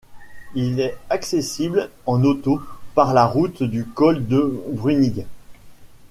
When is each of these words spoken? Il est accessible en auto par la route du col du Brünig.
Il 0.55 0.79
est 0.79 0.97
accessible 1.11 1.91
en 2.07 2.23
auto 2.23 2.59
par 2.95 3.13
la 3.13 3.27
route 3.27 3.61
du 3.61 3.85
col 3.85 4.25
du 4.25 4.39
Brünig. 4.71 5.27